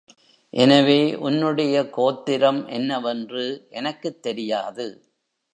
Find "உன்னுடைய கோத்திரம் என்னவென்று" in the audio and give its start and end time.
1.15-3.67